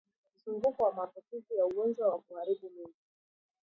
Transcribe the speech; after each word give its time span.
Mzunguko 0.35 0.83
wa 0.83 0.93
maambukizi 0.93 1.55
ya 1.57 1.65
ugonjwa 1.65 2.07
wa 2.09 2.19
kuharibu 2.19 2.69
mimba 2.75 2.99